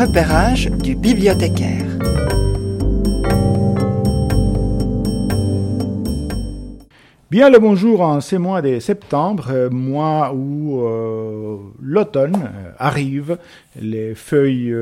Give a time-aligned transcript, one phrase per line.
[0.00, 1.84] repérage du bibliothécaire.
[7.30, 13.36] Bien le bonjour en ces mois de septembre, euh, mois où euh, l'automne euh, arrive,
[13.78, 14.74] les feuilles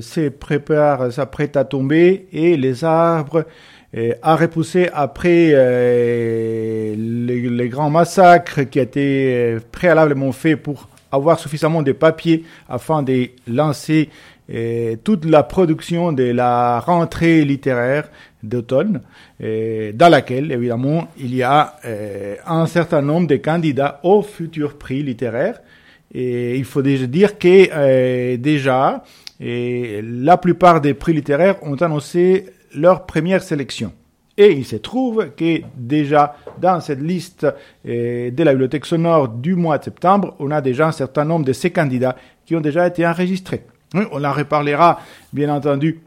[0.00, 3.44] se préparent, s'apprêtent à tomber et les arbres
[4.22, 11.92] à repousser après les, les grands massacres qui étaient préalablement faits pour avoir suffisamment de
[11.92, 14.10] papier afin de lancer
[14.52, 18.08] euh, toute la production de la rentrée littéraire
[18.42, 19.00] d'automne,
[19.40, 25.02] dans laquelle, évidemment, il y a euh, un certain nombre de candidats au futur prix
[25.02, 25.60] littéraire.
[26.14, 29.04] Et il faut déjà dire que euh, déjà,
[29.40, 33.92] et la plupart des prix littéraires ont annoncé leur première sélection.
[34.38, 37.46] Et il se trouve que déjà dans cette liste
[37.86, 41.44] euh, de la bibliothèque sonore du mois de septembre, on a déjà un certain nombre
[41.44, 43.64] de ces candidats qui ont déjà été enregistrés.
[43.94, 45.00] On en reparlera,
[45.32, 46.00] bien entendu,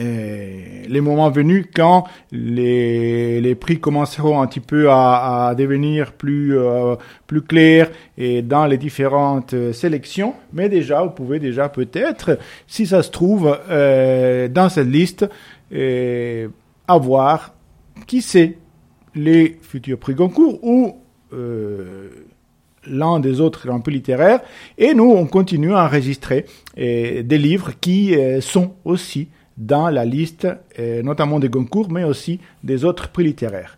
[0.00, 6.94] euh, les moments venus quand les, prix commenceront un petit peu à, devenir plus euh,
[7.26, 10.34] plus clairs et dans les différentes euh, sélections.
[10.52, 15.28] Mais déjà, vous pouvez déjà peut-être, si ça se trouve, dans cette liste,
[16.88, 17.54] avoir
[18.06, 18.56] qui sait
[19.14, 20.96] les futurs prix Goncourt ou
[22.86, 24.40] l'un des autres un peu littéraires.
[24.78, 26.46] Et nous, on continue à enregistrer
[26.78, 32.04] euh, des livres qui euh, sont aussi dans la liste, euh, notamment des Goncourt, mais
[32.04, 33.76] aussi des autres prix littéraires.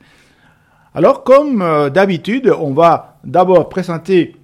[0.95, 1.65] Alors, comme
[1.95, 4.37] d'habitude, on va d'abord présenter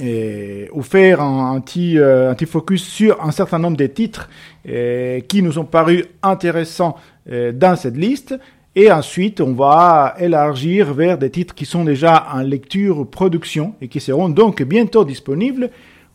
[0.00, 4.28] ou faire un, petit, un petit focus sur un certain nombre de titres
[4.64, 6.94] qui nous ont paru intéressants
[7.26, 8.38] dans cette liste.
[8.76, 13.74] Et ensuite, on va élargir vers des titres qui sont déjà en lecture ou production
[13.80, 15.70] et qui seront donc bientôt disponibles.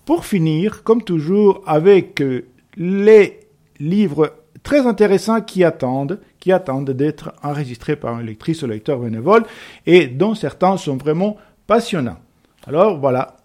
[0.06, 3.40] Pour finir, comme toujours, avec euh, les
[3.80, 9.46] livres très intéressants qui attendent, qui attendent d'être enregistrés par une lectrice ou lecteur bénévole
[9.86, 12.20] et dont certains sont vraiment passionnants.
[12.68, 13.38] Alors voilà,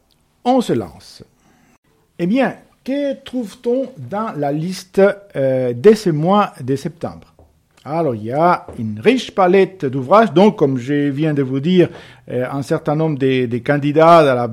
[0.44, 1.22] on se lance.
[2.18, 5.00] Eh bien, que trouve-t-on dans la liste
[5.36, 7.33] euh, ce mois de septembre?
[7.86, 11.90] Alors, il y a une riche palette d'ouvrages, donc, comme je viens de vous dire,
[12.30, 14.50] euh, un certain nombre des, candidats,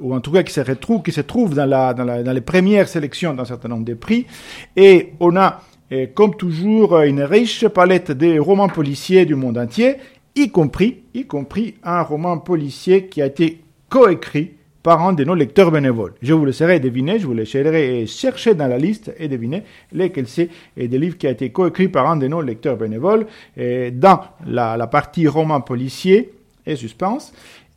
[0.00, 3.44] ou en tout cas qui se retrouvent, qui se trouvent dans, les premières sélections d'un
[3.44, 4.26] certain nombre de prix.
[4.74, 5.60] Et on a,
[5.92, 9.96] euh, comme toujours, une riche palette des romans policiers du monde entier,
[10.34, 13.60] y compris, y compris un roman policier qui a été
[13.90, 16.14] coécrit par un de nos lecteurs bénévoles.
[16.22, 19.62] Je vous laisserai deviner, je vous laisserai chercher dans la liste et deviner
[19.92, 23.26] lesquels c'est des livres qui a été coécrit par un de nos lecteurs bénévoles
[23.56, 26.32] et dans la, partie roman policier
[26.66, 27.32] et suspense.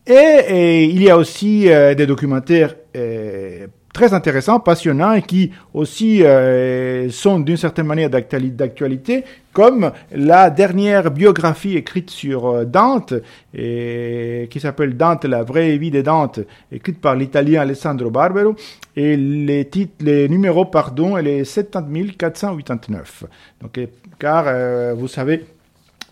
[0.07, 5.51] Et, et il y a aussi euh, des documentaires euh, très intéressants, passionnants et qui
[5.73, 9.23] aussi euh, sont d'une certaine manière d'actuali- d'actualité,
[9.53, 13.13] comme la dernière biographie écrite sur euh, Dante,
[13.53, 16.41] et, qui s'appelle Dante, la vraie vie de Dante,
[16.73, 18.55] écrite par l'italien Alessandro Barbero,
[18.97, 23.23] et les titres, les numéros, pardon, elle est 70 489.
[23.61, 23.79] Donc,
[24.19, 25.45] car euh, vous savez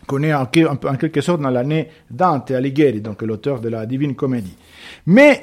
[0.07, 3.69] qu'on est en, que- en- en quelque sorte dans l'année Dante Alighieri, donc l'auteur de
[3.69, 4.55] la Divine Comédie.
[5.05, 5.41] Mais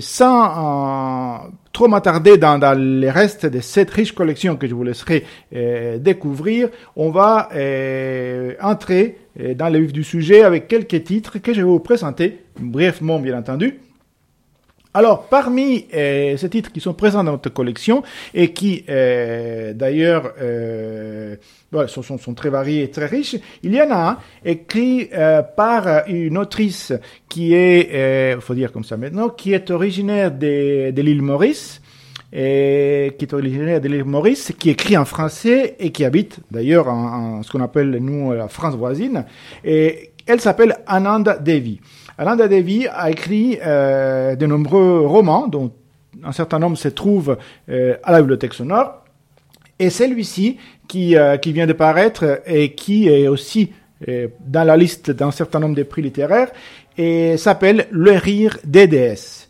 [0.00, 5.24] sans trop m'attarder dans, dans les restes de cette riche collection que je vous laisserai
[5.54, 11.38] euh, découvrir, on va euh, entrer euh, dans le vif du sujet avec quelques titres
[11.38, 13.80] que je vais vous présenter, brièvement bien entendu.
[14.96, 20.34] Alors, parmi euh, ces titres qui sont présents dans notre collection et qui, euh, d'ailleurs,
[20.40, 21.34] euh,
[21.72, 23.34] voilà, sont, sont, sont très variés et très riches,
[23.64, 26.92] il y en a un écrit euh, par une autrice
[27.28, 31.82] qui est, euh, faut dire comme ça maintenant, qui est originaire de, de l'île Maurice,
[32.32, 36.86] et qui est originaire de l'île Maurice, qui écrit en français et qui habite d'ailleurs
[36.88, 39.24] en, en ce qu'on appelle nous la France voisine.
[39.64, 41.80] Et elle s'appelle Ananda Devi.
[42.18, 45.72] Ananda Devi a écrit euh, de nombreux romans, dont
[46.22, 47.36] un certain nombre se trouvent
[47.68, 49.04] euh, à la bibliothèque sonore.
[49.78, 53.72] Et celui-ci, qui, euh, qui vient de paraître et qui est aussi
[54.08, 56.50] euh, dans la liste d'un certain nombre de prix littéraires,
[56.96, 59.48] et s'appelle Le rire des déesses.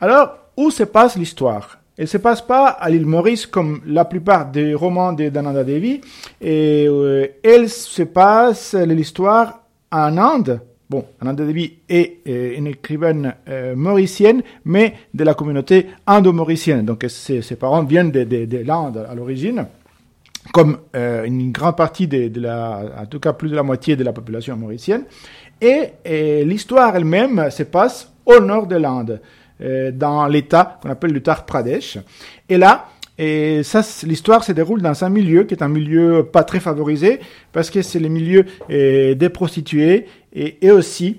[0.00, 1.78] Alors, où se passe l'histoire?
[1.96, 6.00] Elle se passe pas à l'île Maurice comme la plupart des romans de Dananda Devi,
[6.40, 10.60] et euh, elle se passe l'histoire en Inde.
[10.90, 16.86] Bon, Ananda Devi est euh, une écrivaine euh, mauricienne, mais de la communauté indo-mauricienne.
[16.86, 19.66] Donc ses, parents viennent de, de, à l'origine
[20.50, 24.04] comme euh, une grande partie de, la, en tout cas plus de la moitié de
[24.04, 25.02] la population mauricienne.
[25.60, 25.90] Et,
[26.44, 29.20] l'histoire elle-même se passe au nord de l'Inde,
[29.92, 31.98] dans l'État qu'on appelle l'Uttar Pradesh.
[32.48, 32.86] Et là,
[33.18, 37.18] ça, l'histoire se déroule dans un milieu qui est un milieu pas très favorisé
[37.52, 41.18] parce que c'est le milieu des prostituées et, et aussi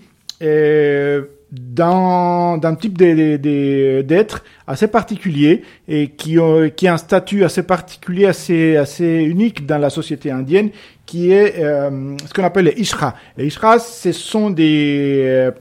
[1.51, 6.37] dans d'un type d'être assez particulier et qui,
[6.75, 10.69] qui a un statut assez particulier, assez, assez unique dans la société indienne,
[11.05, 13.15] qui est euh, ce qu'on appelle les ishra.
[13.35, 15.51] Les ishra, ce sont des, euh,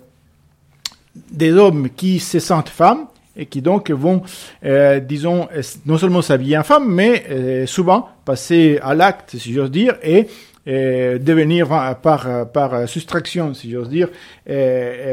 [1.31, 4.23] des hommes qui se sentent femmes et qui donc vont,
[4.65, 5.49] euh, disons,
[5.87, 10.27] non seulement s'habiller en femme, mais souvent passer à l'acte, si j'ose dire, et
[10.69, 11.69] devenir
[12.03, 14.09] par, par soustraction, si j'ose dire,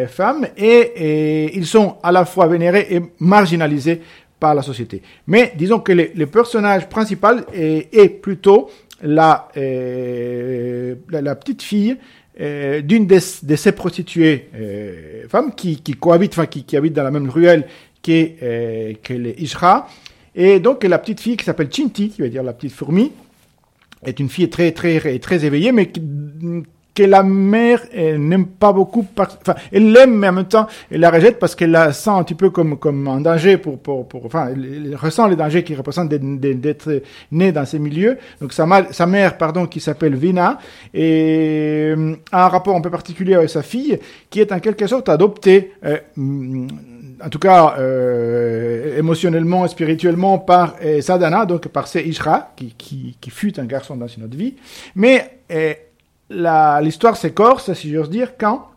[0.07, 4.01] femmes, et, ils sont à la fois vénérés et marginalisés
[4.39, 5.01] par la société.
[5.27, 8.69] Mais disons que le, personnage principal est, plutôt
[9.01, 11.97] la, la, petite fille
[12.37, 13.19] d'une de,
[13.55, 14.49] ces prostituées
[15.29, 17.65] femmes qui, qui cohabitent, enfin qui, qui habitent dans la même ruelle
[18.05, 19.87] que les Ishra.
[20.35, 23.11] Et donc la petite fille qui s'appelle Chinti, qui veut dire la petite fourmi,
[24.05, 25.91] est une fille très très très éveillée, mais
[26.95, 29.05] que la mère n'aime pas beaucoup.
[29.17, 32.23] enfin, elle l'aime, mais en même temps, elle la rejette parce qu'elle la sent un
[32.23, 34.49] petit peu comme comme un danger pour pour, pour enfin,
[34.95, 38.17] ressent les dangers qui représentent d'être née dans ces milieux.
[38.39, 38.65] Donc sa,
[39.05, 40.57] mère, pardon, qui s'appelle Vina,
[40.93, 41.93] et
[42.31, 43.99] a un rapport un peu particulier avec sa fille,
[44.29, 45.73] qui est en quelque sorte adoptée.
[45.83, 45.97] Euh,
[47.25, 53.17] en tout cas euh, émotionnellement et spirituellement par euh, Sadhana, donc par Ishra, qui, qui,
[53.19, 54.55] qui, fut un garçon dans une autre vie.
[54.93, 55.73] Mais euh,
[56.81, 58.67] l'histoire s'écorce, si j'ose dire, quand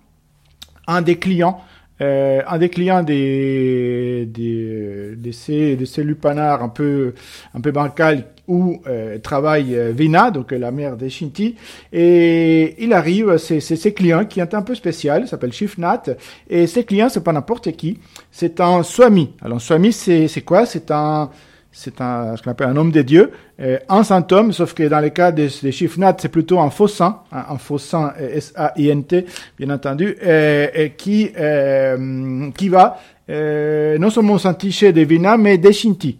[0.86, 1.60] un des clients
[2.00, 7.12] euh, un des clients des, des, de ces, de ces lupanards un peu,
[7.54, 11.54] un peu bancal où euh, travaille euh, Vina, donc la mère des Shinti,
[11.92, 16.02] et il arrive, c'est ses clients qui est un peu spécial, s'appelle Shifnat,
[16.50, 17.98] et ses clients, c'est pas n'importe qui,
[18.32, 19.34] c'est un Swami.
[19.42, 20.66] Alors Swami, c'est quoi?
[20.66, 21.30] C'est un
[21.70, 23.30] c'est un, ce qu'on appelle un homme des dieux,
[23.60, 26.70] euh, un saint homme, sauf que dans le cas des, des Shifnat, c'est plutôt un
[26.70, 29.26] faux saint, un, faux saint, euh, S-A-I-N-T,
[29.58, 32.98] bien entendu, euh, et qui, euh, qui va
[33.30, 36.18] euh, non seulement s'enticher des Vina, mais des Shinti,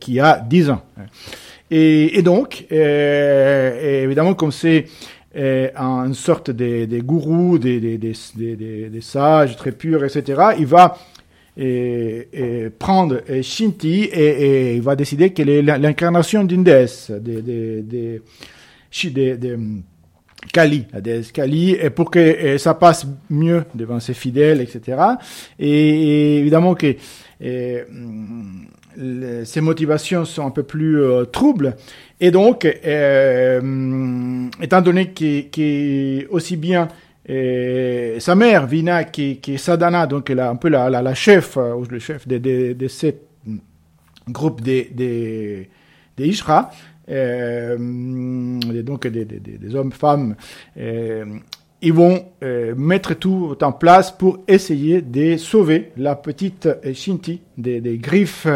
[0.00, 0.82] qui a 10 ans.
[1.70, 4.86] Et, et donc, évidemment, comme c'est
[5.34, 10.96] une sorte de, de gourou, des, des, des, des, sages très purs, etc., il va
[11.56, 17.42] et, et prendre Shinti et, et, il va décider qu'elle est l'incarnation d'une déesse, des,
[17.42, 18.22] des, des,
[19.10, 19.56] des, des
[20.52, 24.98] Kali, la déesse Kali, et pour que ça passe mieux devant ses fidèles, etc.
[25.58, 26.94] Et, évidemment que
[27.40, 27.84] et,
[29.44, 31.76] ses motivations sont un peu plus euh, troubles.
[32.20, 36.88] Et donc, euh, étant donné qu'il aussi bien
[37.28, 41.58] sa mère, Vina, qui, qui est Sadhana, donc elle a un peu la, la, chef,
[41.58, 43.08] euh, ou le chef de, de, ce
[44.30, 45.66] groupe des de,
[46.16, 46.70] de Ishra,
[47.10, 47.76] euh,
[48.82, 50.36] donc des, des, des, hommes, femmes,
[50.78, 51.24] euh,
[51.80, 57.80] ils vont euh, mettre tout en place pour essayer de sauver la petite Shinti des,
[57.80, 58.46] des griffes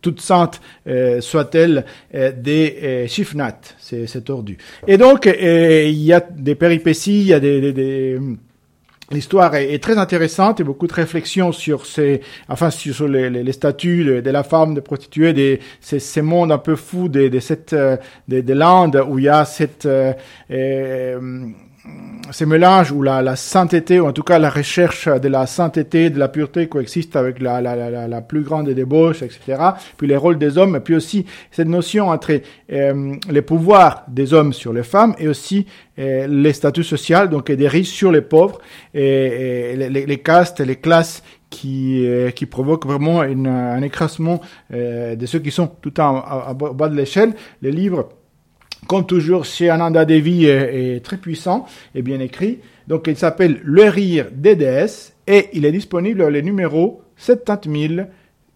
[0.00, 4.58] toute sainte euh, soit-elle, euh, des Shifnat, c'est tordu.
[4.86, 8.18] Et donc, il y a des péripéties, il y a des, des,
[9.10, 14.04] L'histoire est, très intéressante et beaucoup de réflexions sur ces, enfin sur les, les, statuts
[14.22, 17.76] de, la femme, de prostituée, des ces, ces mondes un peu fous de, de cette
[18.28, 19.86] des de Landes où il y a cette
[22.30, 26.10] ce mélange où la, la, sainteté, ou en tout cas la recherche de la sainteté,
[26.10, 29.58] de la pureté coexiste avec la, la, la, la plus grande débauche, etc.
[29.96, 32.40] Puis les rôles des hommes, et puis aussi cette notion entre
[32.72, 35.66] euh, les pouvoirs des hommes sur les femmes et aussi
[35.98, 38.58] euh, les statuts sociaux, donc des riches sur les pauvres,
[38.94, 45.26] et, les, les, castes, les classes qui, euh, qui provoquent vraiment une, un écrasement de
[45.26, 47.34] ceux qui sont tout en, bas de l'échelle.
[47.62, 48.08] Les livres
[48.86, 52.60] comme toujours chez Ananda Devi est, très puissant et bien écrit.
[52.86, 54.56] Donc il s'appelle Le rire des
[55.26, 58.02] et il est disponible le numéro 70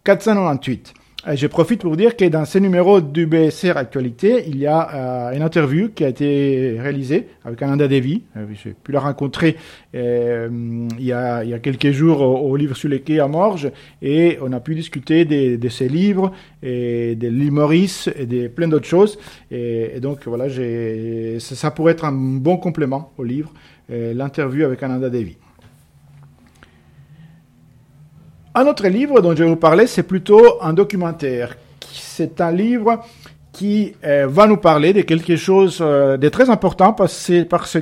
[0.04, 0.94] 498.
[0.94, 5.30] Euh, je profite pour dire que dans ce numéro du BSR Actualité, il y a
[5.30, 8.22] euh, une interview qui a été réalisée avec Ananda Devi.
[8.36, 9.56] Euh, J'ai pu la rencontrer
[9.96, 10.48] euh,
[10.96, 13.72] il, y a, il y a quelques jours au, livre sur les quais à Morges
[14.00, 16.30] et on a pu discuter de, de ses livres
[16.62, 19.18] et de l'île Maurice et de plein d'autres choses.
[19.50, 20.46] Et, donc voilà,
[21.40, 23.52] ça, pourrait être un bon complément au livre,
[23.88, 25.36] l'interview avec Ananda Devi.
[28.54, 31.56] Un autre livre dont je vais vous parler, c'est plutôt un documentaire.
[31.92, 33.04] C'est un livre
[33.52, 37.30] qui euh, va nous parler de quelque chose euh, de très important parce,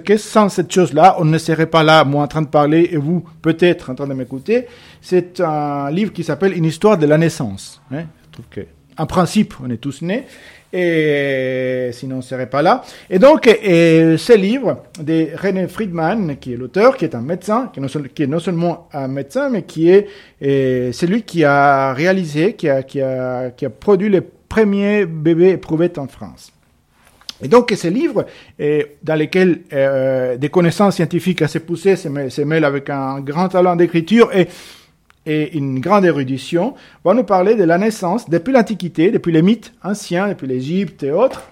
[0.05, 2.97] que sans cette chose-là, on ne serait pas là, moi en train de parler et
[2.97, 4.67] vous peut-être en train de m'écouter.
[5.01, 7.81] C'est un livre qui s'appelle Une histoire de la naissance.
[7.93, 8.05] Hein.
[8.27, 8.61] Je trouve que,
[8.99, 10.25] en principe, on est tous nés
[10.73, 12.83] et sinon on serait pas là.
[13.09, 17.71] Et donc, et ce livre de René Friedman, qui est l'auteur, qui est un médecin,
[17.73, 20.09] qui est, non, seulement un médecin, mais qui est,
[20.41, 25.93] celui qui a réalisé, qui a, qui a, qui a produit les premiers bébés éprouvés
[25.99, 26.53] en France.
[27.43, 28.25] Et donc, ce livre,
[28.59, 34.31] dans lequel euh, des connaissances scientifiques assez poussées se mêlent avec un grand talent d'écriture
[34.35, 34.49] et
[35.27, 39.73] et une grande érudition, va nous parler de la naissance depuis l'Antiquité, depuis les mythes
[39.83, 41.43] anciens, depuis l'Égypte et autres,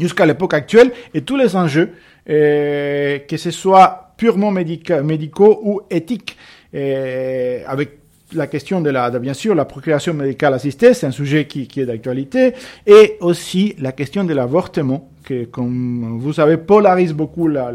[0.00, 1.90] jusqu'à l'époque actuelle, et tous les enjeux,
[2.28, 6.36] euh, que ce soit purement médicaux ou éthiques,
[6.72, 7.98] avec
[8.32, 11.86] la question de la, bien sûr, la procréation médicale assistée, c'est un sujet qui, est
[11.86, 12.54] d'actualité,
[12.86, 17.70] et aussi la question de l'avortement, que, comme vous savez, polarise beaucoup la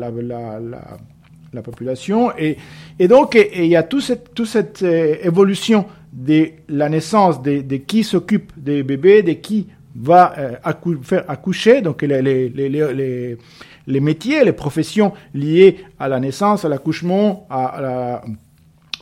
[1.62, 2.32] population.
[2.38, 2.58] Et,
[2.98, 7.62] et donc, il y a toute cette, toute cette euh, évolution de la naissance, de,
[7.62, 10.56] de qui s'occupe des bébés, de qui va euh,
[11.04, 13.38] faire accoucher, donc les, les, les,
[13.88, 18.24] les, métiers, les professions liées à la naissance, à l'accouchement, à, la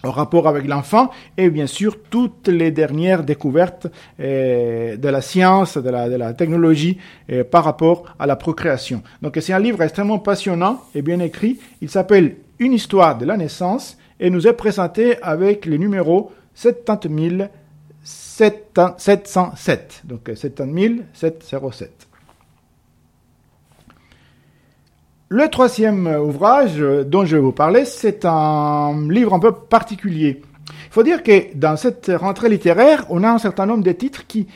[0.04, 3.88] au rapport avec l'enfant et bien sûr toutes les dernières découvertes
[4.20, 6.98] euh, de la science, de la, de la technologie
[7.32, 9.02] euh, par rapport à la procréation.
[9.22, 11.60] Donc c'est un livre extrêmement passionnant et bien écrit.
[11.82, 17.46] Il s'appelle Une histoire de la naissance et nous est présenté avec le numéro 70
[18.04, 20.02] 707.
[20.06, 22.09] Donc 70 707.
[25.32, 30.42] Le troisième ouvrage dont je vais vous parler, c'est un livre un peu particulier.
[30.88, 34.26] Il faut dire que dans cette rentrée littéraire, on a un certain nombre de titres
[34.26, 34.48] qui,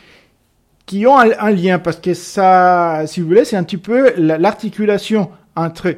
[0.88, 5.30] qui ont un, lien, parce que ça, si vous voulez, c'est un petit peu l'articulation
[5.56, 5.96] entre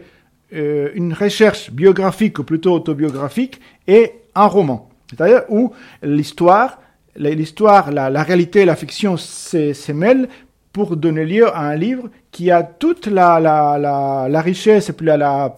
[0.53, 4.89] euh, une recherche biographique, ou plutôt autobiographique, et un roman.
[5.09, 5.71] C'est-à-dire où
[6.03, 6.81] l'histoire,
[7.15, 10.27] l'histoire, la, réalité et la fiction se mêlent
[10.75, 15.05] pour donner lieu à un livre qui a toute la, la, la, richesse et puis
[15.05, 15.55] la, la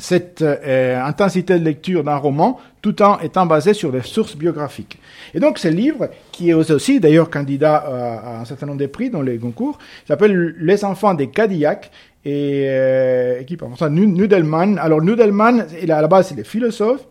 [0.00, 4.98] cette euh, intensité de lecture d'un roman, tout en étant basé sur des sources biographiques.
[5.34, 8.86] Et donc ce livre, qui est aussi d'ailleurs candidat euh, à un certain nombre de
[8.86, 9.76] prix dans les concours,
[10.08, 11.90] s'appelle Les enfants des Cadillacs,
[12.24, 14.78] et euh, qui par Nudelman.
[14.78, 17.04] Alors Nudelman, à la base, il est philosophe.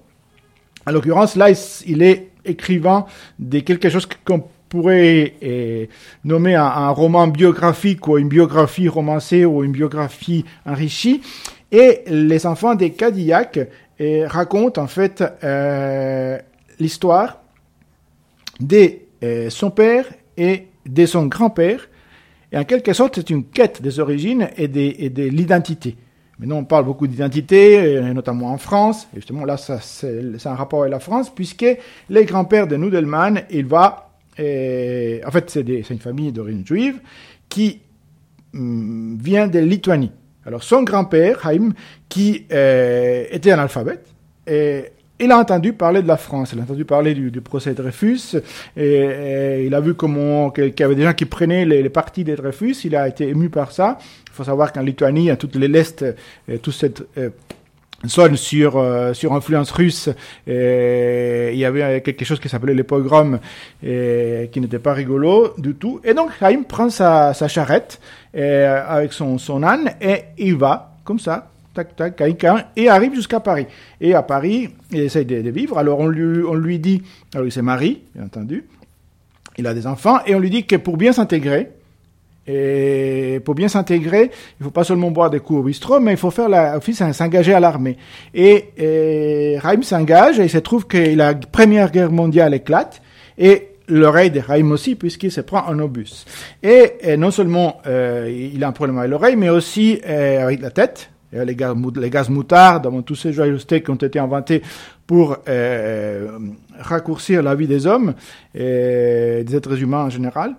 [0.87, 1.51] En l'occurrence, là,
[1.85, 3.05] il est écrivain
[3.37, 5.85] de quelque chose qu'on pourrait euh,
[6.23, 11.21] nommer un, roman biographique ou une biographie romancée ou une biographie enrichie.
[11.73, 13.59] Et Les enfants des Cadillacs
[13.99, 16.39] euh, racontent en fait euh,
[16.79, 17.41] l'histoire
[18.61, 18.93] de
[19.49, 20.05] son père
[20.37, 21.89] et de son grand-père.
[22.51, 25.95] Et en quelque sorte, c'est une quête des origines et de, de l'identité.
[26.39, 29.07] Maintenant, on parle beaucoup d'identité, notamment en France.
[29.13, 31.65] Et justement, là, c'est un rapport avec la France, puisque
[32.09, 36.99] les grands-pères de Nudelman, il va en fait, c'est une famille d'origine juive
[37.49, 37.81] qui
[38.53, 40.11] hum, vient de Lituanie.
[40.45, 41.73] Alors, son grand-père, Haïm,
[42.09, 44.07] qui euh, était analphabète,
[44.47, 44.85] et
[45.19, 48.37] il a entendu parler de la France, il a entendu parler du, procès Dreyfus,
[48.75, 52.35] et, il a vu comment qu'il y avait des gens qui prenaient les, parties de
[52.35, 53.99] Dreyfus, il a été ému par ça.
[54.27, 57.29] Il faut savoir qu'en Lituanie, à toutes les l'Est, euh, toute cette euh,
[58.07, 60.09] sonne sur euh, sur influence russe.
[60.47, 63.39] Et il y avait quelque chose qui s'appelait les pogroms
[63.81, 66.01] qui n'était pas rigolo du tout.
[66.03, 67.99] Et donc Haïm prend sa, sa charrette
[68.33, 71.47] et, avec son, son âne et il va comme ça.
[71.73, 72.21] Tac, tac,
[72.75, 73.65] et arrive jusqu'à Paris.
[74.01, 75.77] Et à Paris, il essaye de, de, vivre.
[75.77, 77.01] Alors on lui, on lui dit,
[77.33, 78.65] alors il s'est marié, bien entendu,
[79.57, 81.71] il a des enfants, et on lui dit que pour bien s'intégrer,
[82.47, 86.17] et pour bien s'intégrer, il faut pas seulement boire des coups au bistrot, mais il
[86.17, 86.79] faut faire la,
[87.13, 87.97] s'engager à l'armée.
[88.33, 93.01] Et, et Raïm s'engage et il se trouve que la Première Guerre mondiale éclate
[93.37, 96.25] et l'oreille de Raïm aussi puisqu'il se prend en obus.
[96.63, 100.71] Et, non seulement euh, il a un problème avec l'oreille, mais aussi euh, avec la
[100.71, 101.09] tête.
[101.33, 104.61] Les gaz, moutards, dans tous ces joyeusetés qui ont été inventés
[105.07, 106.27] pour euh,
[106.77, 108.15] raccourcir la vie des hommes
[108.53, 110.55] et des êtres humains en général.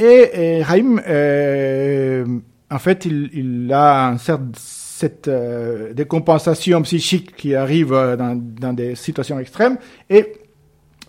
[0.00, 2.24] Et, Raïm, euh,
[2.70, 8.94] en fait, il, a un certain, cette euh, décompensation psychique qui arrive euh, dans, des
[8.94, 9.76] situations extrêmes.
[10.08, 10.32] Et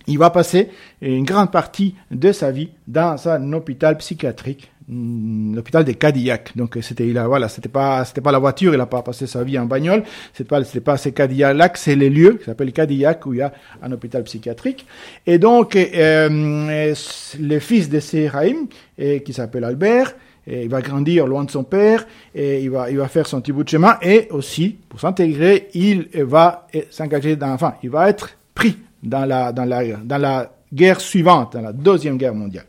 [0.07, 0.69] il va passer
[1.01, 6.51] une grande partie de sa vie dans un hôpital psychiatrique l'hôpital des Cadillac.
[6.55, 9.27] Donc c'était il a, voilà, c'était pas c'était pas la voiture, il a pas passé
[9.27, 10.03] sa vie en bagnole.
[10.33, 13.41] C'est pas c'était pas ces Cadillac, c'est les lieux qui s'appellent Cadillac où il y
[13.41, 14.86] a un hôpital psychiatrique.
[15.25, 16.93] Et donc euh,
[17.39, 18.67] le fils de Seraim,
[18.98, 20.13] qui s'appelle Albert,
[20.48, 23.41] et il va grandir loin de son père et il va, il va faire son
[23.41, 28.10] petit bout de chemin et aussi, pour s'intégrer, il va s'engager dans, enfin, il va
[28.10, 32.65] être pris dans la, dans la, dans la guerre suivante, dans la deuxième guerre mondiale,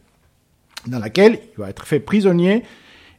[0.86, 2.62] dans laquelle il va être fait prisonnier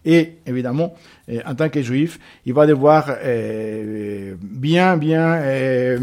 [0.05, 0.93] et évidemment,
[1.29, 5.99] euh, en tant que juif, il va devoir euh, bien, bien euh,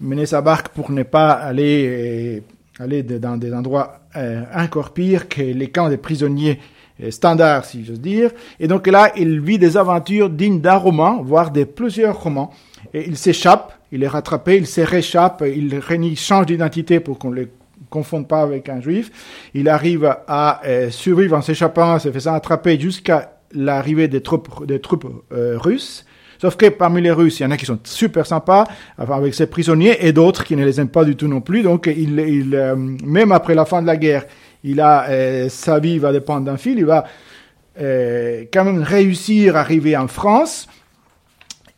[0.00, 2.42] mener sa barque pour ne pas aller,
[2.78, 4.00] aller dans des endroits
[4.54, 6.58] encore pires que les camps des prisonniers
[7.10, 8.32] standard, si j'ose dire.
[8.58, 12.50] Et donc là, il vit des aventures dignes d'un roman, voire de plusieurs romans.
[12.92, 17.48] Et il s'échappe, il est rattrapé, il se réchappe, il change d'identité pour qu'on le
[17.90, 19.10] confonde pas avec un juif.
[19.54, 24.80] Il arrive à euh, survivre en s'échappant, se faisant attraper jusqu'à l'arrivée des troupes, des
[24.80, 26.04] troupes euh, russes.
[26.40, 28.64] Sauf que parmi les Russes, il y en a qui sont super sympas,
[28.96, 31.62] avec ces prisonniers, et d'autres qui ne les aiment pas du tout non plus.
[31.62, 34.24] Donc, il, il euh, même après la fin de la guerre,
[34.62, 37.04] il a sa vie va dépendre d'un fil, il va
[37.76, 40.68] quand même réussir à arriver en France.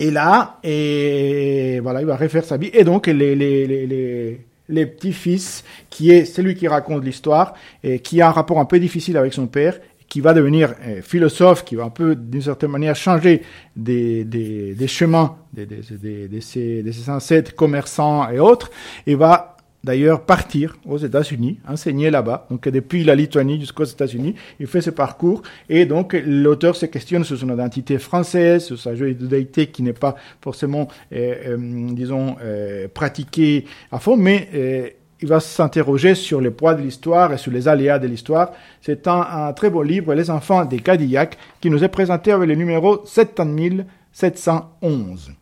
[0.00, 2.70] Et là, et voilà, il va refaire sa vie.
[2.72, 4.40] Et donc, les, les, les, les,
[4.86, 9.16] petits-fils, qui est celui qui raconte l'histoire, et qui a un rapport un peu difficile
[9.16, 12.96] avec son père, qui va devenir euh, philosophe, qui va un peu, d'une certaine manière,
[12.96, 13.42] changer
[13.76, 18.70] des, des, des chemins de, de, de, ses, de ses ancêtres commerçants et autres,
[19.06, 22.46] et va d'ailleurs partir aux États-Unis, enseigner là-bas.
[22.50, 27.24] Donc depuis la Lituanie jusqu'aux États-Unis, il fait ce parcours et donc l'auteur se questionne
[27.24, 32.88] sur son identité française, sur sa judaïté qui n'est pas forcément, euh, euh, disons, euh,
[32.92, 34.88] pratiquée à fond, mais euh,
[35.22, 38.52] il va s'interroger sur le poids de l'histoire et sur les aléas de l'histoire.
[38.80, 42.54] C'est un, très beau livre, Les enfants des Cadillac, qui nous est présenté avec le
[42.54, 45.32] numéro 70711.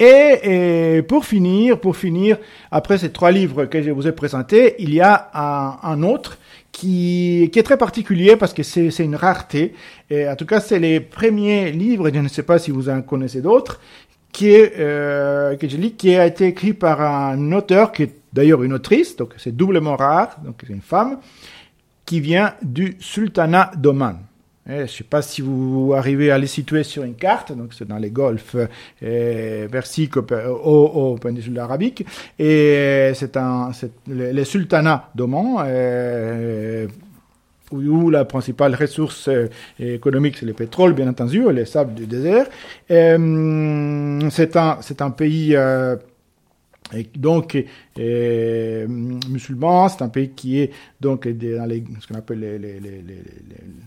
[0.00, 2.38] Et, pour finir, pour finir,
[2.70, 5.30] après ces trois livres que je vous ai présentés, il y a
[5.82, 6.38] un, autre
[6.72, 9.74] qui, qui, est très particulier parce que c'est une rareté.
[10.10, 13.02] Et en tout cas, c'est les premiers livres, je ne sais pas si vous en
[13.02, 13.80] connaissez d'autres,
[14.32, 18.14] qui est, euh, que je lis, qui a été écrit par un auteur qui est
[18.32, 21.18] d'ailleurs une autrice, donc c'est doublement rare, donc c'est une femme,
[22.04, 24.18] qui vient du sultanat d'Oman.
[24.66, 27.74] Eh, je ne sais pas si vous arrivez à les situer sur une carte, donc
[27.74, 28.56] c'est dans les golfs
[29.02, 32.06] euh, Persiques au, au, péninsule arabique,
[32.38, 33.72] et c'est un,
[34.08, 36.86] le, le, sultanat d'Oman, euh,
[37.72, 39.48] où, la principale ressource euh,
[39.78, 42.46] économique c'est le pétrole, bien entendu, les sables du désert.
[42.90, 45.96] Euh, c'est un, c'est un pays euh,
[46.92, 47.62] et donc,
[47.98, 50.70] euh, musulman, c'est un pays qui est
[51.00, 51.66] donc dans
[52.00, 52.80] ce qu'on appelle les,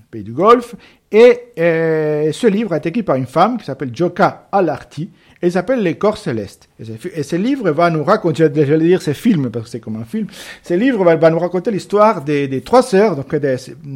[0.10, 0.76] pays du Golfe.
[1.12, 5.10] Et euh, ce livre a été écrit par une femme qui s'appelle Joka Alarti,
[5.44, 6.70] il s'appelle Les corps célestes.
[7.14, 10.06] Et ce, livre va nous raconter, j'allais dire ce film, parce que c'est comme un
[10.06, 10.28] film,
[10.64, 13.28] ce livre va, nous raconter l'histoire des, trois sœurs, donc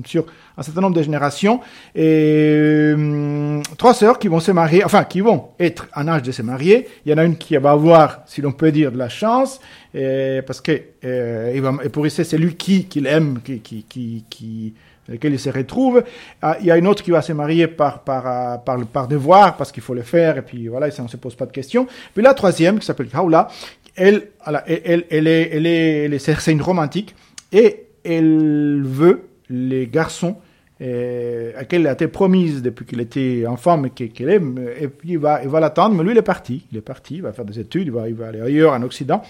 [0.06, 0.26] sur
[0.58, 1.62] un certain nombre de générations,
[1.96, 6.32] et hum, trois sœurs qui vont se marier, enfin qui vont être en âge de
[6.32, 6.88] se marier.
[7.06, 9.60] Il y en a une qui va avoir, si l'on peut dire, de la chance,
[9.94, 14.26] et, parce que euh, et pour essayer, c'est lui qui, qui l'aime, qui, qui, qui,
[14.30, 14.74] qui
[15.12, 16.04] lequel il se retrouve.
[16.42, 19.58] Ah, il y a une autre qui va se marier par, par, euh, par, devoir,
[19.58, 21.88] parce qu'il faut le faire, et puis voilà, ça ne se pose pas de questions.
[22.14, 23.48] Puis la troisième, qui s'appelle Kaula,
[23.96, 24.30] elle,
[24.66, 27.16] elle, elle, est, elle est, c'est une romantique,
[27.52, 30.38] et elle veut les garçons
[30.82, 35.12] euh, à elle a été promise depuis qu'il était enfant, mais qu'elle aime, et puis
[35.12, 37.34] il va, il va l'attendre, mais lui il est parti, il est parti, il va
[37.34, 39.22] faire des études, il va, il va aller ailleurs en Occident.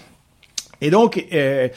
[0.80, 1.68] Et donc, euh,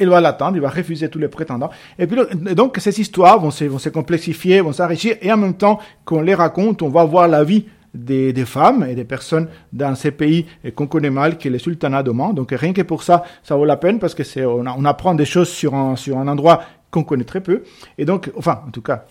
[0.00, 1.70] il va l'attendre, il va refuser tous les prétendants.
[1.98, 2.18] Et puis
[2.54, 6.22] donc ces histoires vont se, vont se complexifier, vont s'enrichir, et en même temps qu'on
[6.22, 10.12] les raconte, on va voir la vie des, des, femmes et des personnes dans ces
[10.12, 12.34] pays qu'on connaît mal, qui est le sultanat d'Oman.
[12.34, 15.14] Donc rien que pour ça, ça vaut la peine parce que c'est on, on, apprend
[15.14, 17.62] des choses sur un sur un endroit qu'on connaît très peu.
[17.98, 19.06] Et donc, enfin, en tout cas,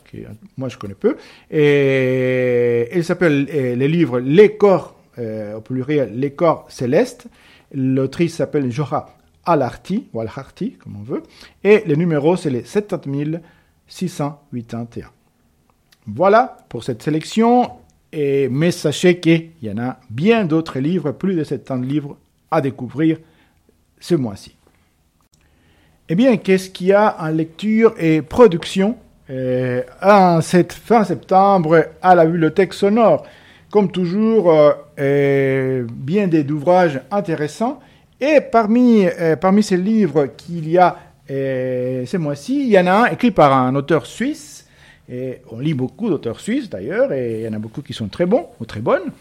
[0.57, 1.17] moi je connais peu.
[1.51, 7.27] Et il s'appelle euh, le livre Les corps, euh, au pluriel, Les corps célestes.
[7.71, 9.18] L'autrice s'appelle Joha
[9.49, 11.23] Al-Harti, ou Al-Harti, comme on veut,
[11.63, 15.05] et le numéro, c'est les 70681.
[16.07, 17.69] Voilà pour cette sélection,
[18.11, 22.17] et, mais sachez qu'il y en a bien d'autres livres, plus de 70 livres
[22.51, 23.19] à découvrir
[23.99, 24.55] ce mois-ci.
[26.07, 28.97] Eh bien, qu'est-ce qu'il y a en lecture et production
[29.29, 33.27] euh, en cette fin septembre à la bibliothèque sonore?
[33.69, 34.51] Comme toujours,
[34.99, 37.79] euh bien des ouvrages intéressants
[38.19, 40.97] et parmi, euh, parmi ces livres qu'il y a
[41.29, 44.65] Et ce mois-ci, il y en a un écrit par un auteur suisse.
[45.11, 48.07] Et on lit beaucoup d'auteurs suisses d'ailleurs, et il y en a beaucoup qui sont
[48.07, 49.11] très bons ou très bonnes.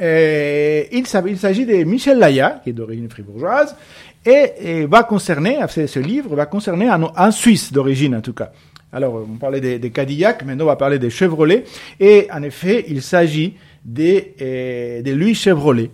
[0.00, 3.74] Et il s'agit de Michel Laya, qui est d'origine fribourgeoise,
[4.24, 8.52] et, va concerner, ce livre va concerner un, un Suisse d'origine en tout cas.
[8.92, 11.64] Alors, on parlait des, des Cadillac, maintenant on va parler des Chevrolet.
[12.00, 15.90] Et en effet, il s'agit des, euh, des Louis Chevrolet.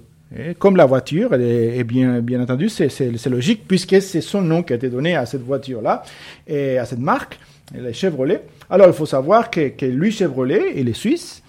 [0.58, 4.76] Comme la voiture, et bien, bien entendu, c'est logique, puisque c'est son nom qui a
[4.76, 6.02] été donné à cette voiture-là,
[6.46, 7.38] et à cette marque,
[7.72, 8.42] les Chevrolet.
[8.68, 11.42] Alors, il faut savoir que, que Louis Chevrolet, il est suisse,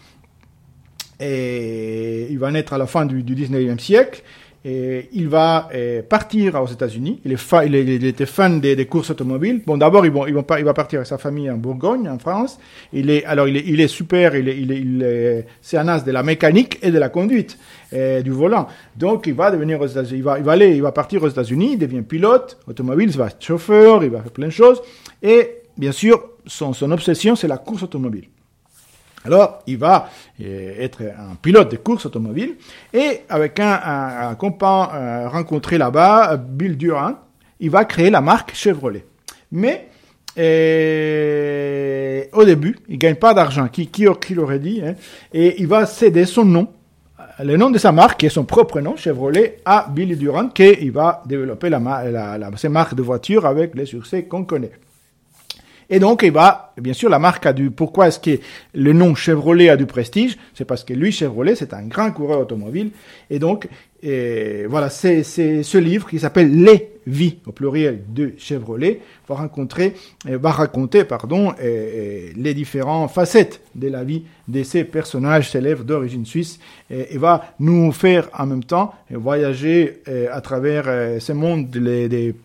[1.19, 4.21] et il va naître à la fin du, du 19e siècle,
[4.67, 7.21] et il va euh, partir aux États-Unis.
[7.23, 9.61] Il, il, il, était fan des, courses automobiles.
[9.63, 12.57] Bon, d'abord, il, va partir avec sa famille en Bourgogne, en France.
[12.91, 14.35] Il est, alors, il est, il est super.
[14.35, 17.59] Il est, il est, c'est un as de la mécanique et de la conduite
[17.93, 18.67] euh, du volant.
[18.97, 20.17] Donc, il va devenir aux États-Unis.
[20.17, 21.73] Il va, il va aller, il va partir aux États-Unis.
[21.73, 23.11] Il devient pilote automobile.
[23.11, 24.03] Il va être chauffeur.
[24.03, 24.81] Il va faire plein de choses.
[25.21, 28.29] Et bien sûr, son obsession, c'est la course automobile.
[29.25, 30.09] Alors, il va
[30.41, 32.55] euh, être un pilote de course automobile
[32.93, 37.15] et avec un, un, euh, rencontré là-bas, Bill Durant,
[37.59, 39.05] il va créer la marque Chevrolet.
[39.51, 39.87] Mais
[40.37, 44.93] euh, au début, il gagne pas d'argent, qui, qui, l'aurait dit, hein,
[45.33, 46.67] et il va céder son nom,
[47.43, 50.89] le nom de sa marque, qui est son propre nom, Chevrolet, à Bill Durant, qui
[50.89, 54.71] va développer la, la, ses marques de voitures avec les succès qu'on connaît.
[55.89, 58.39] Et donc, il va, bien sûr, la marque a du, pourquoi est-ce que
[58.73, 60.37] le nom Chevrolet a du prestige?
[60.53, 62.91] C'est parce que lui, Chevrolet, c'est un grand coureur automobile.
[63.29, 63.67] Et donc,
[64.07, 69.95] et voilà, c'est, ce livre qui s'appelle Les vies, au pluriel, de Chevrolet, va rencontrer,
[70.25, 76.59] va raconter, pardon, les différentes facettes de la vie de ces personnages célèbres d'origine suisse
[76.91, 80.85] et, va nous faire en même temps voyager à travers
[81.19, 82.35] ce monde des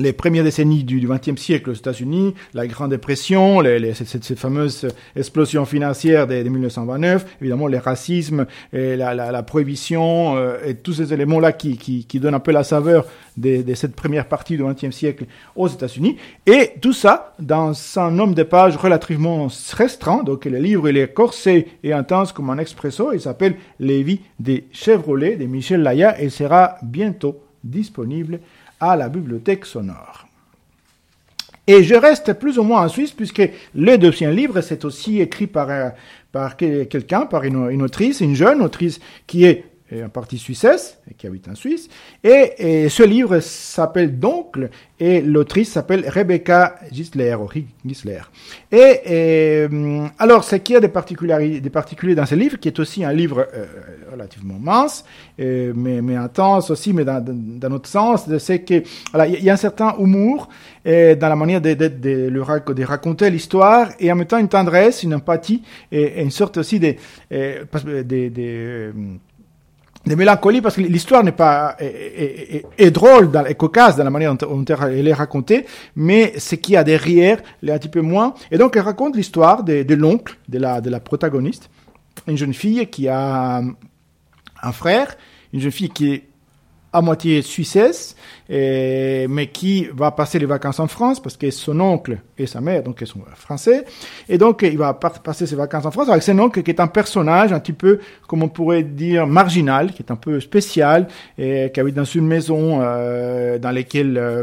[0.00, 3.62] les premières décennies du XXe siècle aux États-Unis, la Grande Dépression,
[3.94, 10.56] cette, fameuse explosion financière de, de, 1929, évidemment les racismes, et la, la, prohibition euh,
[10.64, 14.56] et tous ces éléments-là qui, donnent un peu la saveur de, de cette première partie
[14.56, 15.24] du XXe siècle
[15.56, 16.16] aux États-Unis.
[16.46, 20.22] Et tout ça dans un nombre de pages relativement restreint.
[20.22, 23.12] Donc le livre il est corsé et intense comme un expresso.
[23.12, 28.40] Il s'appelle Les vies des Chevrolet de Michel Laya et sera bientôt disponible
[28.80, 30.26] à la bibliothèque sonore.
[31.66, 35.46] Et je reste plus ou moins en Suisse puisque le deuxième livre, c'est aussi écrit
[35.46, 35.92] par,
[36.32, 41.14] par quelqu'un, par une, une, autrice, une jeune autrice qui est en partie suissesse, et
[41.14, 41.88] qui habite en Suisse.
[42.22, 47.36] Et, ce livre s'appelle D'oncle, et l'autrice s'appelle Rebecca Gisler,
[47.84, 48.20] Gisler.
[48.70, 49.68] Et, et
[50.18, 50.88] alors, ce qui a des
[51.60, 53.66] des particuliers dans ce livre, qui est aussi un livre euh,
[54.12, 55.04] relativement mince,
[55.40, 57.24] euh, mais, intense aussi, mais dans,
[57.70, 60.48] notre sens, c'est que, voilà, il y a un certain humour
[60.84, 62.40] et dans la manière de,
[62.84, 66.80] raconter l'histoire, et en même temps une tendresse, une empathie, et, et une sorte aussi
[66.80, 66.94] de,
[67.30, 68.92] de,
[70.06, 74.04] de, mélancolie parce que l'histoire n'est pas est, est, est, drôle dans, et cocasse dans
[74.04, 77.88] la manière dont, elle est racontée, mais ce qu'il y a derrière l'est un petit
[77.88, 78.34] peu moins.
[78.50, 81.70] Et donc elle raconte l'histoire de, de l'oncle de la, de la protagoniste,
[82.26, 83.62] une jeune fille qui a
[84.62, 85.16] un frère,
[85.52, 86.29] une jeune fille qui est
[86.92, 88.16] à moitié suissesse,
[88.48, 92.60] et, mais qui va passer les vacances en France parce que son oncle et sa
[92.60, 93.84] mère donc sont français,
[94.28, 96.88] et donc il va passer ses vacances en France avec son oncle qui est un
[96.88, 101.06] personnage un petit peu, comme on pourrait dire, marginal, qui est un peu spécial,
[101.38, 104.42] et qui habite dans une maison euh, dans laquelle euh,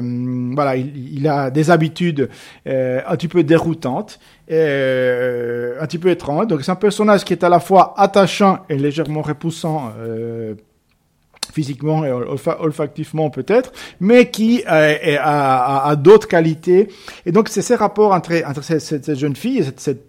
[0.56, 2.30] voilà, il, a des habitudes
[2.68, 4.20] euh, un petit peu déroutantes,
[4.52, 6.48] euh, un petit peu étranges.
[6.48, 10.56] Donc c'est un personnage qui est à la fois attachant et légèrement repoussant euh,
[11.58, 12.12] physiquement et
[12.60, 16.88] olfactivement peut-être, mais qui euh, a, a, d'autres qualités.
[17.26, 20.04] Et donc c'est ces rapports entre, entre cette, jeune fille et cette, cette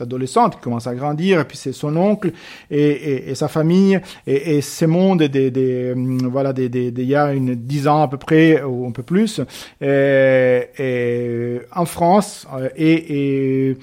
[0.00, 2.32] adolescente qui commence à grandir, et puis c'est son oncle
[2.70, 6.90] et, et, et, sa famille, et, et ce monde des, des, hum, voilà, des, des,
[6.90, 9.40] des, il y a une dix ans à peu près, ou un peu plus,
[9.80, 12.46] et en France,
[12.76, 13.76] et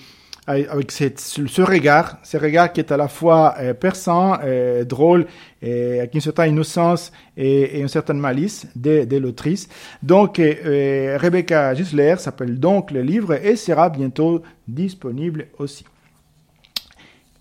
[0.48, 5.28] avec ce regard, ce regard qui est à la fois euh, perçant, euh, drôle,
[5.62, 9.68] et avec une certaine innocence et, une certaine malice de, de l'autrice.
[10.02, 15.86] Donc, euh, Rebecca Gisler s'appelle donc le livre et sera bientôt disponible aussi.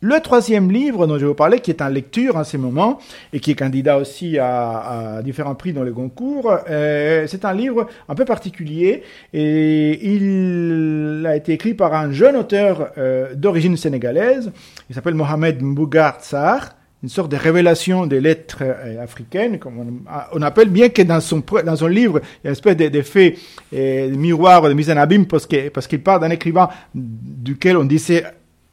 [0.03, 2.99] Le troisième livre dont je vais vous parler, qui est en lecture en ce moment
[3.33, 7.87] et qui est candidat aussi à, différents prix dans les concours, euh, c'est un livre
[8.07, 14.53] un peu particulier et il a été écrit par un jeune auteur euh, d'origine sénégalaise.
[14.91, 20.43] Il s'appelle Mohamed Mbougar Tsar une sorte de révélation des lettres euh, africaines, comme on,
[20.43, 23.37] appelle, bien que dans son, dans son livre, il y a une espèce d'effet
[23.71, 27.85] de, miroir, de mise en abîme, parce qu'il parce qu'il parle d'un écrivain duquel on
[27.85, 28.25] disait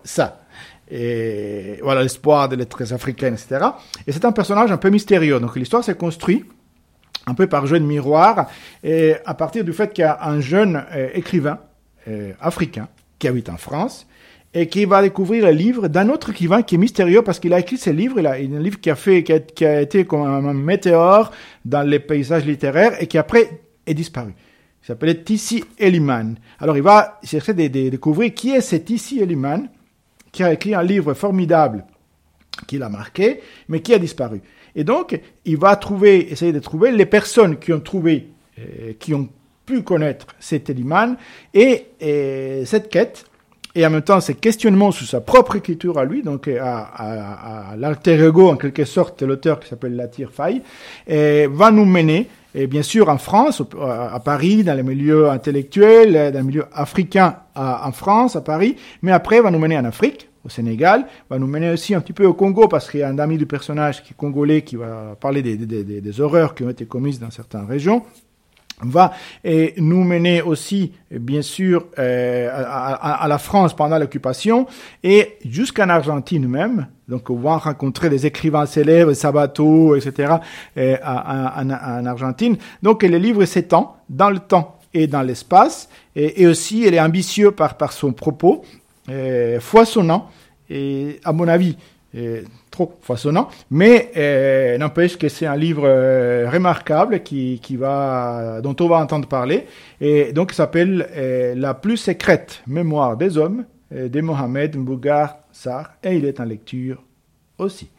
[0.04, 0.43] ça.
[0.96, 3.66] Et voilà l'espoir des lettres africaines, etc.
[4.06, 5.40] Et c'est un personnage un peu mystérieux.
[5.40, 6.46] Donc l'histoire s'est construite
[7.26, 8.48] un peu par jeu de miroir,
[8.84, 11.60] et à partir du fait qu'il y a un jeune euh, écrivain
[12.08, 14.06] euh, africain qui habite en France,
[14.54, 17.60] et qui va découvrir le livre d'un autre écrivain qui est mystérieux parce qu'il a
[17.60, 20.54] écrit ce livre, il a, un livre qui a fait, qui a, été comme un
[20.54, 21.32] météore
[21.66, 24.34] dans les paysages littéraires et qui après est disparu.
[24.84, 26.36] Il s'appelait Tissi Eliman.
[26.60, 29.70] Alors il va chercher de, de, découvrir qui est ce Tissi Eliman
[30.34, 31.86] qui a écrit un livre formidable
[32.68, 34.42] qu'il a marqué, mais qui a disparu.
[34.76, 38.28] Et donc, il va trouver, essayer de trouver les personnes qui ont trouvé,
[38.60, 39.30] euh, qui ont
[39.66, 41.16] pu connaître cet Eliman,
[41.54, 43.26] et, et cette quête,
[43.76, 47.72] et en même temps ces questionnements sur sa propre écriture à lui, donc à, à,
[47.72, 50.62] à l'alter ego en quelque sorte de l'auteur qui s'appelle Latir Faye,
[51.08, 56.32] et va nous mener, et bien sûr en France, à Paris, dans les milieux intellectuels,
[56.32, 60.30] dans les milieux africains en France, à Paris, mais après va nous mener en Afrique,
[60.46, 63.08] au Sénégal, va nous mener aussi un petit peu au Congo parce qu'il y a
[63.08, 66.54] un ami du personnage qui est congolais qui va parler des, des, des, des horreurs
[66.54, 68.04] qui ont été commises dans certaines régions
[68.86, 74.68] va et nous mener aussi, bien sûr, euh, à, la France pendant l'occupation
[75.04, 76.88] et jusqu'en Argentine même.
[77.08, 80.36] Donc, on va rencontrer des écrivains célèbres, Sabato, etc.,
[80.78, 82.58] euh, en, en, Argentine.
[82.82, 87.52] Donc, le livre s'étend dans le temps et dans l'espace et, aussi, il est ambitieux
[87.52, 88.64] par, par son propos,
[89.10, 90.30] euh, foisonnant
[90.70, 91.78] et, à mon avis,
[92.74, 98.76] trop foisonnant, mais euh, n'empêche que c'est un livre euh, remarquable qui, qui va, dont
[98.80, 99.68] on va entendre parler,
[100.02, 105.92] et donc il s'appelle euh, La plus secrète mémoire des hommes de Mohamed Mbougar Sarr,
[106.04, 107.04] et il est en lecture
[107.60, 107.92] aussi.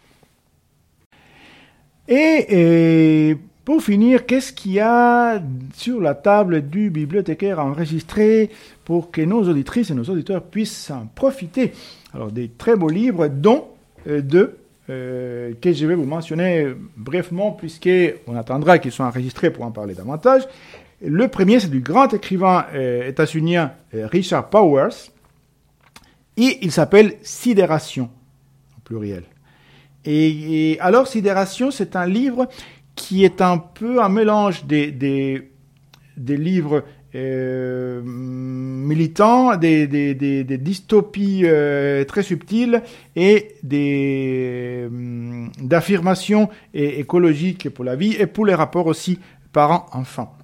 [2.09, 5.41] Et, et pour finir, qu'est-ce qu'il y a
[5.73, 8.51] sur la table du bibliothécaire enregistré
[8.85, 11.73] pour que nos auditrices et nos auditeurs puissent en profiter?
[12.13, 13.69] Alors, des très beaux livres, dont
[14.07, 14.59] deux
[14.91, 16.67] euh, que je vais vous mentionner
[16.97, 20.43] brièvement, puisqu'on attendra qu'ils soient enregistrés pour en parler davantage.
[21.05, 25.11] Le premier, c'est du grand écrivain euh, états-unien euh, Richard Powers,
[26.37, 28.11] et il s'appelle Sidération,
[28.77, 29.25] au pluriel.
[30.05, 32.49] Et, et alors, Sidération, c'est un livre
[32.95, 35.51] qui est un peu un mélange des, des,
[36.17, 36.85] des livres
[37.15, 42.83] euh, militants, des, des, des, dystopies euh, très subtiles
[43.15, 49.21] et des euh, d'affirmations écologiques pour la vie et pour les rapports aussi
[49.53, 50.37] parents-enfants.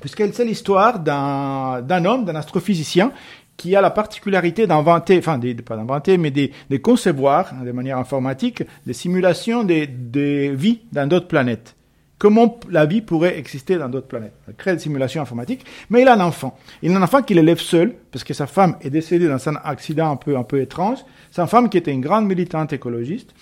[0.00, 3.12] Puisqu'elle c'est l'histoire d'un homme, d'un astrophysicien
[3.58, 7.98] qui a la particularité d'inventer, enfin des, pas d'inventer, mais de, de concevoir de manière
[7.98, 11.76] informatique des simulations des, des vies dans d'autres planètes
[12.22, 14.34] comment la vie pourrait exister dans d'autres planètes.
[14.46, 16.56] Il crée des simulations informatiques, mais il a un enfant.
[16.80, 19.56] Il a un enfant qu'il élève seul, parce que sa femme est décédée dans un
[19.56, 21.00] accident un peu, étrange.
[21.36, 23.34] Une femme qui était une grande militante écologiste,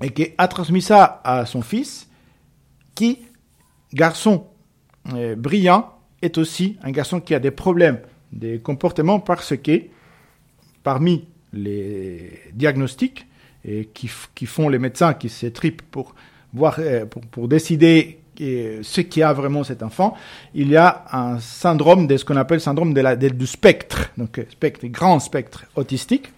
[0.00, 2.08] et qui a transmis ça à son fils,
[2.94, 3.18] qui,
[3.92, 4.46] garçon
[5.14, 5.92] euh, brillant,
[6.22, 7.98] est aussi un garçon qui a des problèmes,
[8.30, 9.82] des comportements, parce que,
[10.84, 13.26] parmi les diagnostics,
[13.64, 16.14] et qui font les médecins qui se tripent pour
[16.52, 20.14] voir, euh, pour, pour décider euh, ce qui a vraiment cet enfant,
[20.54, 24.10] il y a un syndrome de ce qu'on appelle syndrome de la, de, du spectre,
[24.16, 26.32] donc euh, spectre, grand spectre autistique,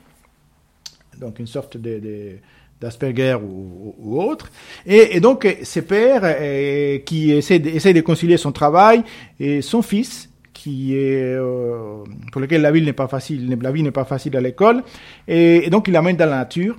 [1.18, 2.38] donc une sorte de,
[2.80, 4.50] d'Asperger ou, ou, autre.
[4.86, 9.04] Et, et, donc, ses pères qui essaient de, essaient de concilier son travail
[9.38, 10.28] et son fils,
[10.64, 14.34] qui est, euh, pour lequel la vie n'est pas facile, la vie n'est pas facile
[14.36, 14.82] à l'école,
[15.28, 16.78] et, et, donc il l'amène dans la nature,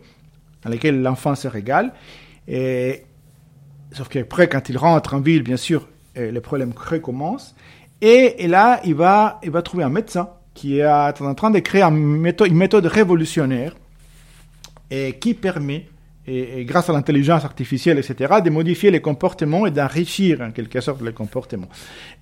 [0.63, 1.93] dans laquelle l'enfant se régale.
[2.47, 3.03] Et,
[3.95, 7.55] Sauf qu'après, quand il rentre en ville, bien sûr, euh, les problèmes recommencent.
[8.01, 11.59] Et, et, là, il va, il va trouver un médecin qui est en train de
[11.59, 13.73] créer une méthode, une méthode révolutionnaire
[14.91, 15.87] et qui permet
[16.27, 20.81] et, et, grâce à l'intelligence artificielle, etc., de modifier les comportements et d'enrichir en quelque
[20.81, 21.69] sorte les comportements.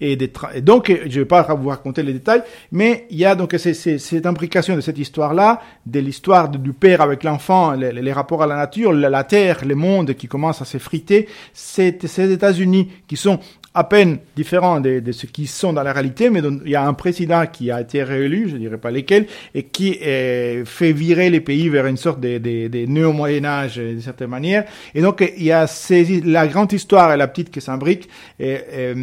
[0.02, 0.18] Et,
[0.62, 4.26] donc, je ne vais pas vous raconter les détails, mais il y a donc cette
[4.26, 8.56] imbrication de cette histoire-là, de l'histoire du père avec l'enfant, les, les, rapports à la
[8.56, 13.40] nature, la, la terre, le monde qui commence à s'effriter, c'est ces États-Unis qui sont
[13.76, 16.86] à peine différents de, de ce qui sont dans la réalité, mais il y a
[16.86, 21.30] un président qui a été réélu, je dirais pas lesquels, et qui euh, fait virer
[21.32, 24.66] les pays vers une sorte de, de, de néo-Moyen-Âge, d'une certaine manière.
[24.94, 28.08] Et donc, il y a ces, la grande histoire et la petite qui s'imbriquent,
[28.40, 28.94] et, et,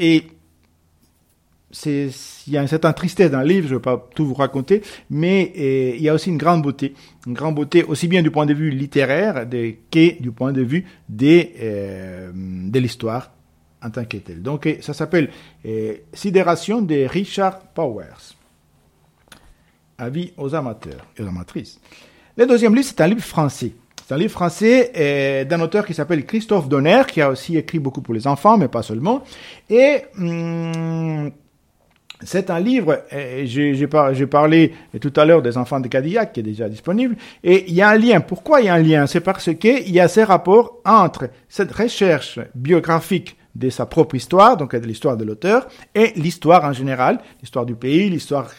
[0.00, 0.22] et
[1.70, 2.08] c'est,
[2.48, 4.34] il y a une certaine tristesse dans le livre, je ne vais pas tout vous
[4.34, 6.94] raconter, mais il y a aussi une grande beauté,
[7.26, 9.46] une grande beauté aussi bien du point de vue littéraire
[9.90, 11.52] que du point de vue des,
[12.34, 13.35] de l'histoire
[13.86, 14.02] en tant.
[14.38, 15.30] Donc ça s'appelle
[16.12, 18.34] Sidération de Richard Powers.
[19.98, 21.80] Avis aux amateurs et aux amatrices.
[22.36, 23.72] Le deuxième livre, c'est un livre français.
[24.06, 27.80] C'est un livre français euh, d'un auteur qui s'appelle Christophe Donner, qui a aussi écrit
[27.80, 29.24] beaucoup pour les enfants, mais pas seulement.
[29.68, 31.32] Et hum,
[32.22, 36.44] c'est un livre, euh, j'ai parlé tout à l'heure des enfants de Cadillac, qui est
[36.44, 38.20] déjà disponible, et il y a un lien.
[38.20, 39.08] Pourquoi il y a un lien?
[39.08, 44.56] C'est parce qu'il y a ces rapports entre cette recherche biographique de sa propre histoire,
[44.56, 48.50] donc de l'histoire de l'auteur, et l'histoire en général, l'histoire du pays, l'histoire,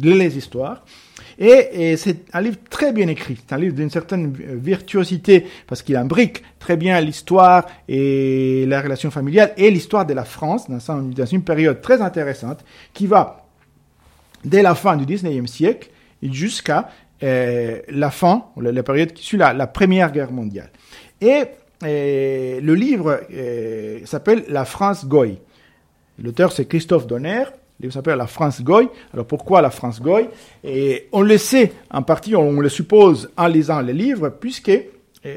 [0.00, 0.84] les histoires.
[1.38, 5.96] Et, c'est un livre très bien écrit, c'est un livre d'une certaine virtuosité, parce qu'il
[5.96, 11.42] imbrique très bien l'histoire et la relation familiale et l'histoire de la France dans, une
[11.42, 13.46] période très intéressante qui va
[14.44, 15.90] dès la fin du 19e siècle
[16.22, 16.88] jusqu'à
[17.22, 20.70] euh, la fin, la, période qui suit la, Première Guerre mondiale.
[21.20, 21.44] Et,
[21.82, 25.38] le livre euh, s'appelle La France Goy.
[26.22, 27.44] L'auteur c'est Christophe Donner,
[27.78, 28.88] le livre s'appelle La France Goy.
[29.12, 30.28] Alors pourquoi la France Goy?
[30.64, 35.36] Et on le sait en partie, on le suppose en lisant le livre, puisque euh,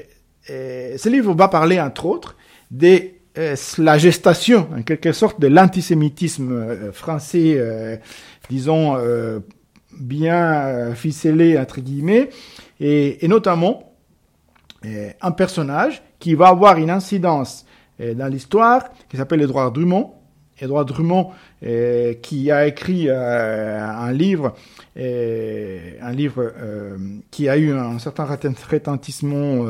[0.49, 2.35] euh, ce livre va parler entre autres
[2.71, 3.01] de
[3.77, 8.01] la gestation, en quelque sorte, de l'antisémitisme français,
[8.49, 8.97] disons,
[9.97, 12.29] bien ficelé, entre guillemets,
[12.81, 13.88] et, et notamment
[14.83, 17.65] un personnage qui va avoir une incidence
[17.99, 20.13] dans l'histoire, qui s'appelle Edouard Drummond,
[20.61, 21.31] Edouard Drummond,
[21.63, 24.55] euh, qui a écrit euh, un livre,
[24.97, 26.53] euh, un livre
[27.31, 29.65] qui a eu un certain retentissement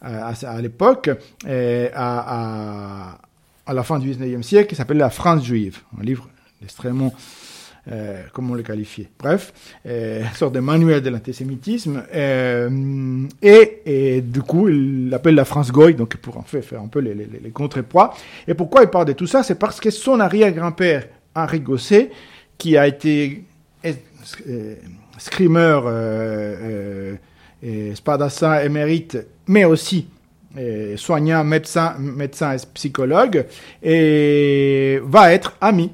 [0.00, 1.10] à, l'époque,
[1.46, 3.18] à,
[3.66, 6.28] à, la fin du 19e siècle, qui s'appelle La France juive, un livre
[6.62, 7.12] extrêmement
[7.92, 9.52] euh, comment le qualifier Bref,
[9.86, 12.02] euh, sorte de manuel de l'antisémitisme.
[12.14, 16.88] Euh, et, du coup, il l'appelle la France Goy, donc pour en fait faire un
[16.88, 17.52] peu les, les, les.
[18.48, 19.42] Et pourquoi il parle de tout ça?
[19.42, 22.10] C'est parce que son arrière-grand-père, Henri Gosset,
[22.56, 23.44] qui a été
[23.84, 24.74] euh,
[27.64, 30.08] euh, spadassin émérite, mais aussi
[30.96, 33.44] soignant, médecin, médecin et psychologue,
[33.82, 35.90] et va être ami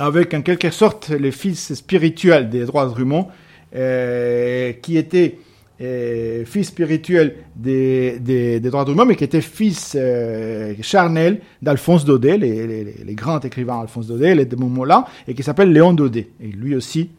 [0.00, 3.28] avec en quelque sorte le fils spirituel des droits Drummond,
[3.76, 5.36] euh, qui était
[5.82, 12.38] euh, fils spirituel des, des, des droits mais qui était fils euh, charnel d'Alphonse Daudet,
[12.38, 16.30] les, les, les, grands écrivains Alphonse Daudet, les de Montmollin, et qui s'appelle Léon Daudet,
[16.40, 17.10] et lui aussi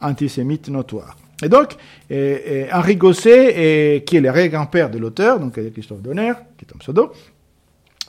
[0.00, 1.16] antisémite notoire.
[1.42, 1.76] Et donc,
[2.10, 7.12] Henri Gosset, qui est le grand-père de l'auteur, donc Christophe Donner, qui est un pseudo,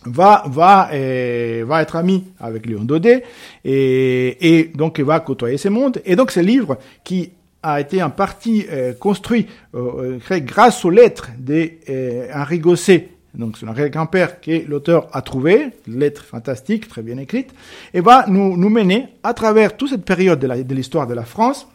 [0.06, 3.24] va va euh, va être ami avec Léon Daudet
[3.64, 7.32] et, et donc il va côtoyer ces mondes et donc ce livre qui
[7.64, 14.40] a été en partie euh, construit euh, grâce aux lettres d'Henri Gosset donc son grand-père
[14.40, 17.54] que l'auteur a trouvé, lettres fantastiques, très bien écrites,
[17.94, 21.26] et va nous, nous mener à travers toute cette période de l'histoire de, de la
[21.26, 21.68] France,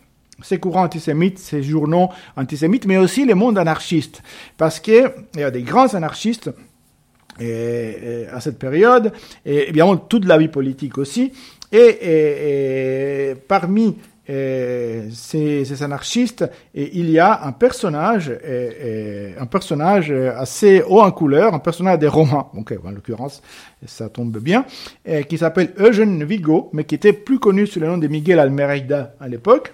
[0.43, 4.23] ces courants antisémites, ces journaux antisémites, mais aussi les mondes anarchistes.
[4.57, 6.51] Parce qu'il y a des grands anarchistes
[7.39, 9.13] à cette période,
[9.45, 11.33] et bien toute la vie politique aussi.
[11.73, 21.11] Et, parmi ces, ces, anarchistes, il y a un personnage, un personnage assez haut en
[21.11, 23.43] couleur, un personnage des romans, donc en l'occurrence,
[23.87, 24.65] ça tombe bien,
[25.29, 29.15] qui s'appelle Eugène Vigo, mais qui était plus connu sous le nom de Miguel Almeida
[29.21, 29.73] à l'époque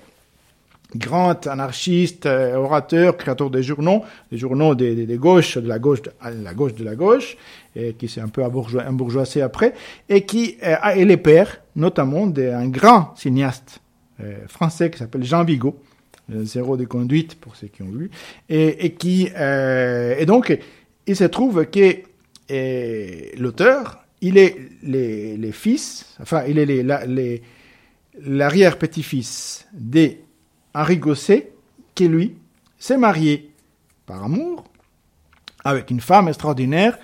[0.94, 6.10] grand anarchiste, euh, orateur, créateur des journaux, des journaux des, gauches, de la gauche, de,
[6.42, 7.36] la gauche de la gauche,
[7.74, 9.74] et qui s'est un peu embourgeoisé après,
[10.08, 13.80] et qui euh, a les pères, notamment d'un grand cinéaste
[14.20, 15.76] euh, français qui s'appelle Jean Vigo,
[16.28, 18.10] Zéro de conduite pour ceux qui ont vu,
[18.48, 20.58] et, qui, et donc,
[21.06, 22.02] il se trouve que
[23.38, 27.42] l'auteur, il est les, fils, enfin, il est
[28.20, 30.25] l'arrière-petit-fils des
[30.76, 31.52] Henri Gosset,
[31.94, 32.34] qui lui
[32.78, 33.50] s'est marié
[34.04, 34.64] par amour
[35.64, 36.96] avec une femme extraordinaire,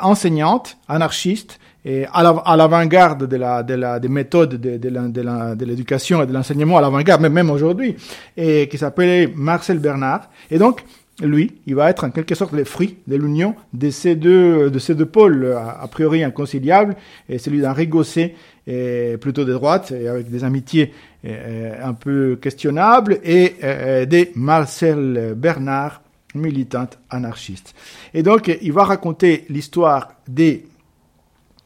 [0.00, 6.26] enseignante, anarchiste, et à l'avant-garde de la, de la, des méthodes de, de l'éducation et
[6.26, 7.96] de l'enseignement, à l'avant-garde, même, même aujourd'hui,
[8.36, 10.30] et qui s'appelait Marcel Bernard.
[10.50, 10.84] Et donc,
[11.20, 14.78] lui, il va être en quelque sorte le fruit de l'union de ces deux, de
[14.78, 16.96] ces deux pôles a, priori inconciliables,
[17.28, 18.34] et celui d'Henri Gosset,
[18.66, 20.92] et plutôt de droite, et avec des amitiés
[21.24, 23.56] un peu questionnables, et
[24.06, 26.02] des Marcel Bernard,
[26.34, 27.74] militante anarchiste.
[28.14, 30.66] Et donc, il va raconter l'histoire des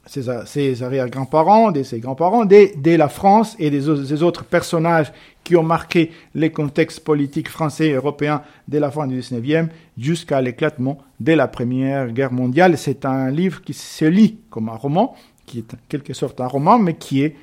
[0.06, 6.12] ses, arrière-grands-parents, de ses grands-parents, de, la France et des, autres personnages qui ont marqué
[6.34, 9.68] les contextes politiques français et européens dès la fin du 19e
[9.98, 12.78] jusqu'à l'éclatement de la Première Guerre mondiale.
[12.78, 15.16] C'est un livre qui se lit comme un roman,
[15.46, 17.36] qui est en quelque sorte un roman, mais qui est,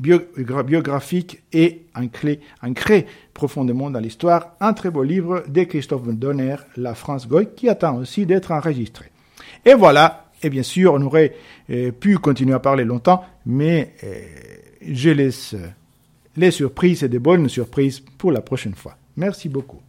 [0.00, 4.54] biographique et ancré, profondément dans l'histoire.
[4.60, 9.06] Un très beau livre de Christophe Donner, La France Goy, qui attend aussi d'être enregistré.
[9.64, 11.34] Et voilà, et bien sûr, on aurait
[11.70, 14.22] euh, pu continuer à parler longtemps, mais euh,
[14.82, 15.56] je laisse
[16.36, 18.96] les surprises et des bonnes surprises pour la prochaine fois.
[19.16, 19.80] Merci beaucoup.